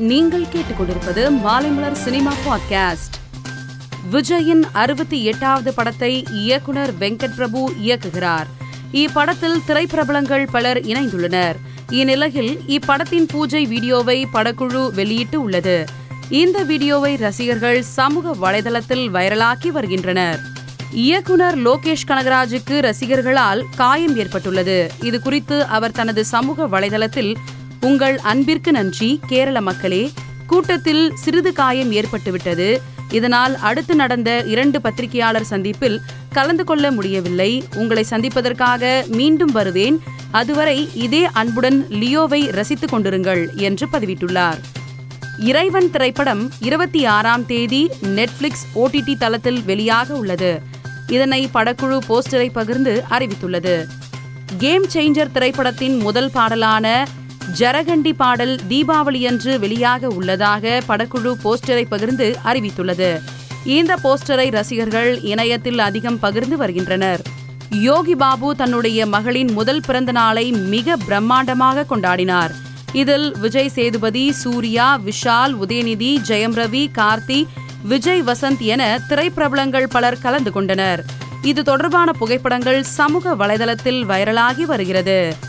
[0.00, 3.16] நீங்கள் கேட்டுக்கொண்டிருப்பது Maalaimalar cinema podcast.
[4.12, 8.46] விஜயின் அறுபத்தி எட்டாவது படத்தை இயக்குனர் வெங்கட் பிரபு இயக்குகிறார்.
[8.92, 11.54] இப்படத்தில் திரைப்பிரபலங்கள் பலர் இணைந்துள்ளனர்.
[11.88, 15.84] இந்நிலையில் இப்படத்தின் பூஜை வீடியோவை படக்குழு வெளியிட்டு உள்ளது.
[16.28, 20.40] இந்த வீடியோவை ரசிகர்கள் சமூக வலைதளத்தில் வைரலாக்கி வருகின்றனர்.
[20.92, 24.92] இயக்குனர் லோகேஷ் கனகராஜுக்கு ரசிகர்களால் காயம் ஏற்பட்டுள்ளது.
[25.02, 27.36] இது குறித்து அவர் தனது சமூக வலைதளத்தில்
[27.80, 30.10] உங்கள் அன்பிற்கு நன்றி கேரள மக்களே.
[30.46, 32.80] கூட்டத்தில் சிறிது காயம் ஏற்பட்டுவிட்டது.
[33.10, 36.00] இதனால் அடுத்து நடந்த இரண்டு பத்திரிகையாளர் சந்திப்பில்
[36.32, 37.64] கலந்து கொள்ள முடியவில்லை.
[37.74, 40.02] உங்களை சந்திப்பதற்காக மீண்டும் வருவேன்.
[40.30, 44.58] அதுவரை இதே அன்புடன் லியோவை ரசித்துக் கொண்டிருங்கள் என்று பதிவிட்டுள்ளார்.
[45.38, 50.60] இறைவன் திரைப்படம் இருபத்தி ஆறாம் தேதி நெட்ஃபிளிக்ஸ் ஓடிடி தளத்தில் வெளியாக உள்ளது.
[51.06, 53.86] இதனை படக்குழு போஸ்டரை பகிர்ந்து அறிவித்துள்ளது.
[54.58, 57.06] கேம் சேஞ்சர் திரைப்படத்தின் முதல் பாடலான
[57.58, 63.20] ஜரகண்டி பாடல் தீபாவளியன்று வெளியாக உள்ளதாக படக்குழு போஸ்டரை பகிர்ந்து அறிவித்துள்ளது.
[63.64, 67.20] இந்த போஸ்டரை ரசிகர்கள் இணையத்தில் அதிகம் பகிர்ந்து வருகின்றனர்.
[67.70, 72.50] யோகி பாபு தன்னுடைய மகளின் முதல் பிறந்த நாளை மிக பிரம்மாண்டமாக கொண்டாடினார்.
[72.92, 77.46] இதில் விஜய் சேதுபதி சூர்யா விஷால் உதயநிதி ஜெயம் ரவி கார்த்தி
[77.82, 81.04] விஜய் வசந்த் என திரைப்பிரபலங்கள் பலர் கலந்து கொண்டனர்.
[81.42, 85.48] இது தொடர்பான புகைப்படங்கள் சமூக வலைதளத்தில் வைரலாகி வருகிறது.